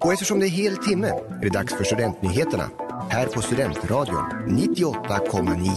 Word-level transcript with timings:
Och 0.00 0.12
eftersom 0.12 0.40
det 0.40 0.46
är 0.46 0.50
hel 0.50 0.76
timme 0.76 1.08
är 1.08 1.40
det 1.42 1.48
dags 1.48 1.74
för 1.74 1.84
Studentnyheterna 1.84 2.70
här 3.10 3.26
på 3.26 3.42
Studentradion 3.42 4.24
98,9. 4.48 5.68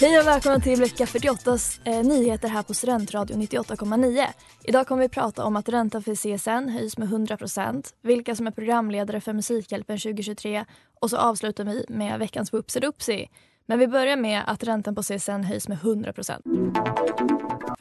Hej 0.00 0.18
och 0.18 0.26
välkomna 0.26 0.60
till 0.60 0.80
vecka 0.80 1.06
48 1.06 1.58
eh, 1.84 2.02
nyheter 2.02 2.48
här 2.48 2.62
på 2.62 2.74
Studentradion 2.74 3.42
98,9. 3.42 4.26
Idag 4.64 4.86
kommer 4.86 5.02
vi 5.02 5.08
prata 5.08 5.44
om 5.44 5.56
att 5.56 5.68
räntan 5.68 6.02
för 6.02 6.14
CSN 6.14 6.68
höjs 6.68 6.98
med 6.98 7.08
100% 7.08 7.94
vilka 8.02 8.36
som 8.36 8.46
är 8.46 8.50
programledare 8.50 9.20
för 9.20 9.32
Musikhjälpen 9.32 9.98
2023 9.98 10.64
och 11.00 11.10
så 11.10 11.16
avslutar 11.16 11.64
vi 11.64 11.84
med 11.88 12.18
veckans 12.18 12.52
Whoopsie 12.52 13.28
Men 13.66 13.78
vi 13.78 13.88
börjar 13.88 14.16
med 14.16 14.42
att 14.46 14.64
räntan 14.64 14.94
på 14.94 15.02
CSN 15.02 15.42
höjs 15.42 15.68
med 15.68 15.78
100 15.78 16.12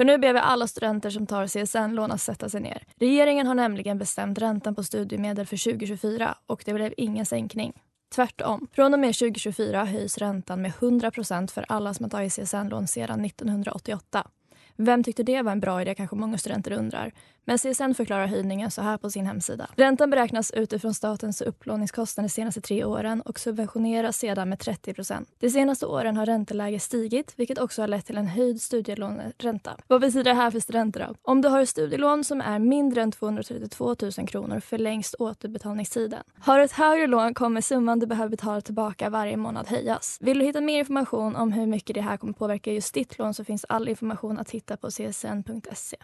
för 0.02 0.06
nu 0.06 0.18
ber 0.18 0.34
vi 0.34 0.40
alla 0.40 0.68
studenter 0.68 1.10
som 1.10 1.28
tar 1.28 1.48
CSN-lån 1.48 2.12
att 2.12 2.22
sätta 2.22 2.50
sig 2.50 2.62
ner. 2.62 2.84
Regeringen 2.96 3.48
har 3.48 3.56
nämligen 3.56 3.98
bestämt 3.98 4.40
räntan 4.40 4.76
på 4.76 4.84
studiemedel 4.84 5.46
för 5.46 5.72
2024 5.72 6.38
och 6.46 6.64
det 6.66 6.74
blev 6.74 6.94
ingen 6.98 7.26
sänkning. 7.26 7.74
Tvärtom. 8.16 8.68
Från 8.72 8.94
och 8.94 9.00
med 9.00 9.16
2024 9.16 9.86
höjs 9.86 10.18
räntan 10.18 10.62
med 10.62 10.72
100% 10.72 11.52
för 11.52 11.66
alla 11.68 11.94
som 11.94 12.04
har 12.04 12.10
tagit 12.10 12.34
CSN-lån 12.34 12.88
sedan 12.88 13.26
1988. 13.26 14.28
Vem 14.76 15.04
tyckte 15.04 15.24
det 15.24 15.42
var 15.42 15.52
en 15.52 15.60
bra 15.60 15.82
idé 15.82 15.96
kanske 15.96 16.16
många 16.16 16.38
studenter 16.38 16.72
undrar. 16.72 17.12
Men 17.46 17.58
CSN 17.58 17.94
förklarar 17.94 18.28
höjningen 18.28 18.72
så 18.72 18.82
här 18.82 18.98
på 18.98 19.10
sin 19.10 19.26
hemsida. 19.26 19.68
Räntan 19.76 20.10
beräknas 20.10 20.52
utifrån 20.52 20.94
statens 20.94 21.42
upplåningskostnader 21.42 22.28
de 22.30 22.34
senaste 22.34 22.62
tre 22.62 22.84
åren 22.84 23.22
och 23.22 23.40
subventioneras 23.40 24.18
sedan 24.18 24.50
med 24.50 24.60
30% 24.60 25.26
De 25.40 25.50
senaste 25.50 25.86
åren 25.86 26.18
har 26.18 26.26
ränteläget 26.26 26.82
stigit 26.82 27.34
vilket 27.36 27.60
också 27.60 27.82
har 27.82 27.88
lett 27.88 28.06
till 28.06 28.18
en 28.18 28.28
höjd 28.28 28.62
studielåneränta. 28.62 29.72
Vad 29.88 30.02
betyder 30.02 30.24
det 30.24 30.34
här 30.34 30.52
för 30.52 30.60
studenter 30.60 31.08
då? 31.08 31.16
Om 31.22 31.42
du 31.42 31.50
har 31.50 31.62
ett 31.62 31.70
studielån 31.70 32.24
som 32.24 32.42
är 32.42 32.60
mindre 32.60 33.02
än 33.02 33.12
232 33.12 33.96
000 34.18 34.28
kronor 34.28 34.60
förlängs 34.60 35.16
återbetalningstiden. 35.20 36.24
Har 36.40 36.58
du 36.58 36.64
ett 36.64 36.72
högre 36.72 37.08
lån 37.08 37.34
kommer 37.34 37.62
summan 37.62 38.00
du 38.00 38.06
behöver 38.06 38.30
betala 38.30 38.62
tillbaka 38.62 39.10
varje 39.10 39.38
månad 39.38 39.68
höjas. 39.68 40.18
Vill 40.22 40.40
du 40.40 40.46
hitta 40.46 40.62
mer 40.62 40.80
information 40.80 41.36
om 41.36 41.52
hur 41.52 41.66
mycket 41.66 41.94
det 41.94 42.02
här 42.02 42.18
kommer 42.18 42.34
påverka 42.34 42.72
just 42.72 42.94
ditt 42.94 43.18
lån 43.18 43.34
så 43.34 43.44
finns 43.44 43.66
all 43.70 43.90
information 43.90 44.40
att 44.40 44.52
hitta 44.52 44.61
på 44.66 44.90
csn.se. 44.92 45.98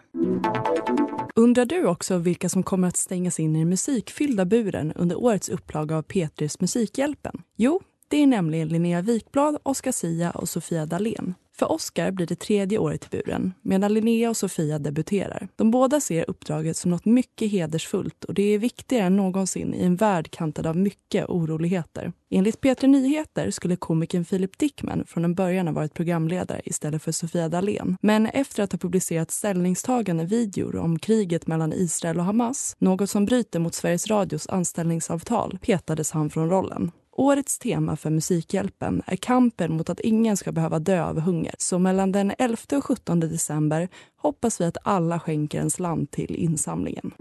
Undrar 1.36 1.66
du 1.66 1.86
också 1.86 2.18
vilka 2.18 2.50
som 2.50 2.64
kommer 2.64 2.88
att 2.88 2.98
stängas 2.98 3.40
in 3.40 3.56
i 3.56 3.60
den 3.60 3.70
musikfyllda 3.70 4.46
buren 4.46 4.94
under 4.94 5.16
årets 5.16 5.50
upplaga 5.50 5.98
av 5.98 6.02
Petrus 6.02 6.60
Musikhjälpen? 6.60 7.42
Jo, 7.56 7.82
det 8.08 8.18
är 8.18 8.28
nämligen 8.28 8.68
Linnea 8.68 9.02
Wikblad, 9.02 9.58
Oscar 9.64 9.92
Sia 9.92 10.32
och 10.32 10.50
Sofia 10.50 10.86
Dalén. 10.86 11.34
För 11.60 11.72
Oscar 11.72 12.12
blir 12.12 12.28
det 12.28 12.40
tredje 12.40 12.78
året 12.78 13.06
i 13.06 13.08
buren, 13.18 13.54
medan 13.62 13.94
Linnea 13.94 14.30
och 14.30 14.38
Sofia 14.38 14.80
debuterar. 14.80 15.48
De 15.56 15.72
båda 15.72 16.00
ser 16.00 16.30
uppdraget 16.30 16.78
som 16.78 16.92
något 16.92 17.06
mycket 17.06 17.52
hedersfullt 17.52 18.24
och 18.24 18.34
det 18.34 18.44
är 18.44 18.60
viktigare 18.60 19.06
än 19.06 19.16
någonsin 19.16 19.74
i 19.74 19.84
en 19.84 19.96
värld 19.96 20.32
kantad 20.32 20.68
av 20.68 20.78
mycket 20.78 21.30
oroligheter. 21.30 22.14
Enligt 22.30 22.62
P3 22.62 22.88
Nyheter 22.88 23.52
skulle 23.52 23.76
komikern 23.76 24.26
Filip 24.26 24.58
Dickman 24.58 25.04
från 25.08 25.26
en 25.26 25.36
början 25.36 25.68
ha 25.68 25.74
varit 25.74 25.94
programledare 25.94 26.62
istället 26.66 27.04
för 27.04 27.12
Sofia 27.12 27.50
Dalén. 27.50 27.98
Men 28.02 28.26
efter 28.26 28.64
att 28.64 28.72
ha 28.72 28.80
publicerat 28.80 29.32
ställningstagande 29.32 30.26
videor 30.26 30.76
om 30.76 31.00
kriget 31.00 31.48
mellan 31.48 31.74
Israel 31.74 32.20
och 32.20 32.26
Hamas, 32.26 32.76
något 32.80 33.10
som 33.10 33.26
bryter 33.26 33.60
mot 33.60 33.76
Sveriges 33.76 34.08
Radios 34.08 34.48
anställningsavtal, 34.48 35.60
petades 35.62 36.12
han 36.12 36.30
från 36.30 36.50
rollen. 36.50 36.92
Årets 37.20 37.60
tema 37.60 37.96
för 37.96 38.10
Musikhjälpen 38.10 39.02
är 39.06 39.16
kampen 39.16 39.74
mot 39.78 39.90
att 39.90 40.00
ingen 40.00 40.38
ska 40.38 40.52
behöva 40.52 40.80
dö 40.80 41.04
av 41.04 41.20
hunger. 41.20 41.56
Så 41.58 41.80
mellan 41.80 42.12
den 42.12 42.34
11 42.38 42.58
och 42.72 42.86
17 42.86 43.20
december 43.20 43.90
hoppas 44.18 44.62
vi 44.62 44.66
att 44.66 44.78
alla 44.84 45.20
skänker 45.20 45.62
en 45.62 45.70
slant 45.70 46.12
till 46.12 46.36
insamlingen. 46.36 47.12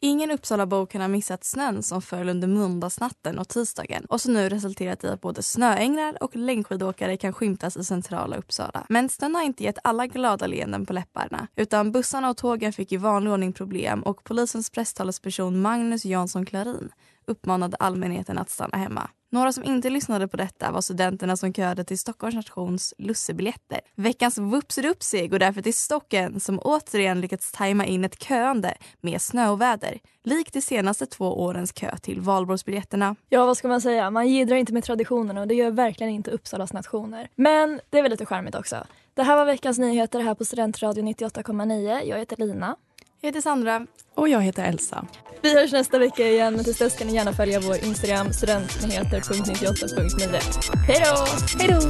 Ingen 0.00 0.30
Uppsalabo 0.30 0.86
kan 0.86 1.00
ha 1.00 1.08
missat 1.08 1.44
snön 1.44 1.82
som 1.82 2.02
föll 2.02 2.28
under 2.28 2.48
måndagsnatten 2.48 3.38
och 3.38 3.48
tisdagen 3.48 4.04
och 4.04 4.20
som 4.20 4.32
nu 4.32 4.48
resulterat 4.48 5.04
i 5.04 5.08
att 5.08 5.20
både 5.20 5.42
snöänglar 5.42 6.22
och 6.22 6.36
längdskidåkare 6.36 7.16
kan 7.16 7.32
skymtas 7.32 7.76
i 7.76 7.84
centrala 7.84 8.36
Uppsala. 8.36 8.86
Men 8.88 9.08
snön 9.08 9.34
har 9.34 9.42
inte 9.42 9.64
gett 9.64 9.78
alla 9.84 10.06
glada 10.06 10.46
leenden 10.46 10.86
på 10.86 10.92
läpparna 10.92 11.46
utan 11.56 11.92
bussarna 11.92 12.30
och 12.30 12.36
tågen 12.36 12.72
fick 12.72 12.92
i 12.92 12.96
vanlig 12.96 13.32
ordning 13.32 13.52
problem 13.52 14.02
och 14.02 14.24
polisens 14.24 14.70
presstalesperson 14.70 15.60
Magnus 15.60 16.04
Jansson 16.04 16.46
Klarin 16.46 16.90
uppmanade 17.26 17.76
allmänheten 17.80 18.38
att 18.38 18.50
stanna 18.50 18.78
hemma. 18.78 19.10
Några 19.30 19.52
som 19.52 19.64
inte 19.64 19.90
lyssnade 19.90 20.28
på 20.28 20.36
detta 20.36 20.70
var 20.70 20.80
studenterna 20.80 21.36
som 21.36 21.52
köade 21.52 21.84
till 21.84 21.98
Stockholms 21.98 22.34
nations 22.34 22.94
lussebiljetter. 22.98 23.80
Veckans 23.94 24.38
Whoopsie 24.38 25.26
går 25.26 25.38
därför 25.38 25.62
till 25.62 25.74
Stocken 25.74 26.40
som 26.40 26.58
återigen 26.58 27.20
lyckats 27.20 27.52
tajma 27.52 27.86
in 27.86 28.04
ett 28.04 28.22
köande 28.22 28.74
med 29.00 29.22
snöoväder. 29.22 29.98
Likt 30.24 30.52
de 30.52 30.60
senaste 30.60 31.06
två 31.06 31.42
årens 31.42 31.72
kö 31.72 31.96
till 31.96 32.20
valborgsbiljetterna. 32.20 33.16
Ja, 33.28 33.46
vad 33.46 33.56
ska 33.56 33.68
man 33.68 33.80
säga? 33.80 34.10
Man 34.10 34.28
gidrar 34.28 34.56
inte 34.56 34.72
med 34.72 34.84
traditionerna 34.84 35.40
och 35.40 35.48
det 35.48 35.54
gör 35.54 35.70
verkligen 35.70 36.12
inte 36.12 36.30
Uppsalas 36.30 36.72
nationer. 36.72 37.28
Men 37.34 37.80
det 37.90 37.98
är 37.98 38.02
väl 38.02 38.10
lite 38.10 38.26
charmigt 38.26 38.54
också. 38.54 38.76
Det 39.14 39.22
här 39.22 39.36
var 39.36 39.44
veckans 39.44 39.78
nyheter 39.78 40.20
här 40.20 40.34
på 40.34 40.44
Studentradion 40.44 41.08
98,9. 41.08 42.02
Jag 42.04 42.18
heter 42.18 42.36
Lina. 42.36 42.76
Jag 43.20 43.28
heter 43.28 43.40
Sandra. 43.40 43.86
Och 44.14 44.28
jag 44.28 44.40
heter 44.40 44.64
Elsa. 44.64 45.06
Vi 45.42 45.54
hörs 45.54 45.72
nästa 45.72 45.98
vecka 45.98 46.28
igen, 46.28 46.54
men 46.54 46.64
tills 46.64 46.78
dess 46.78 46.98
kan 46.98 47.06
ni 47.06 47.14
gärna 47.14 47.32
följa 47.32 47.60
vår 47.60 47.76
Instagram 47.76 48.32
studentnyheter.98.9. 48.32 50.76
Hej 50.86 51.02
då! 51.04 51.26
Hej 51.58 51.68
då! 51.68 51.80